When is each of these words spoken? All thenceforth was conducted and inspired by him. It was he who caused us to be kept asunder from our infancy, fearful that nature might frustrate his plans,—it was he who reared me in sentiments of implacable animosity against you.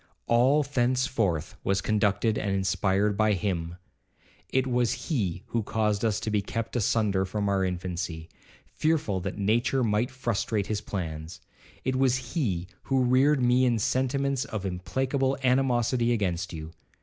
All 0.25 0.63
thenceforth 0.63 1.53
was 1.63 1.79
conducted 1.79 2.35
and 2.35 2.49
inspired 2.55 3.15
by 3.15 3.33
him. 3.33 3.75
It 4.49 4.65
was 4.65 5.09
he 5.09 5.43
who 5.49 5.61
caused 5.61 6.03
us 6.03 6.19
to 6.21 6.31
be 6.31 6.41
kept 6.41 6.75
asunder 6.75 7.23
from 7.23 7.47
our 7.47 7.63
infancy, 7.63 8.27
fearful 8.65 9.19
that 9.19 9.37
nature 9.37 9.83
might 9.83 10.09
frustrate 10.09 10.65
his 10.65 10.81
plans,—it 10.81 11.95
was 11.95 12.33
he 12.33 12.65
who 12.85 13.03
reared 13.03 13.43
me 13.43 13.63
in 13.63 13.77
sentiments 13.77 14.43
of 14.43 14.65
implacable 14.65 15.37
animosity 15.43 16.13
against 16.13 16.51
you. 16.51 16.71